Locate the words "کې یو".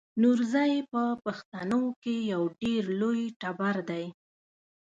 2.03-2.43